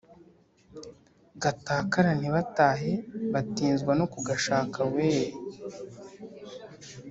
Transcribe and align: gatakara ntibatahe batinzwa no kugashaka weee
gatakara 1.41 2.11
ntibatahe 2.19 2.91
batinzwa 3.33 3.91
no 3.99 4.05
kugashaka 4.13 4.79
weee 4.93 5.31